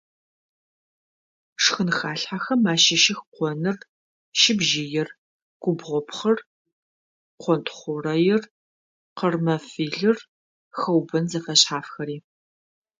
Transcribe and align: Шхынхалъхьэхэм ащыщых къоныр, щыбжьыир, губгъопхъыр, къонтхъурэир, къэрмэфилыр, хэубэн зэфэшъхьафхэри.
Шхынхалъхьэхэм 1.63 2.61
ащыщых 2.73 3.19
къоныр, 3.35 3.77
щыбжьыир, 4.39 5.09
губгъопхъыр, 5.61 6.39
къонтхъурэир, 7.41 8.43
къэрмэфилыр, 9.17 10.17
хэубэн 10.79 11.25
зэфэшъхьафхэри. 11.31 12.17